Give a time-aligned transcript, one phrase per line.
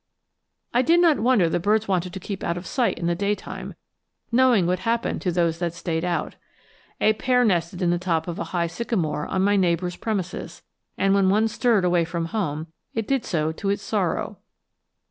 [0.73, 3.75] I did not wonder the birds wanted to keep out of sight in the daytime,
[4.31, 6.37] knowing what happened to those that stayed out.
[6.99, 10.63] A pair nested in the top of a high sycamore on my neighbors' premises,
[10.97, 14.39] and when one stirred away from home, it did so to its sorrow.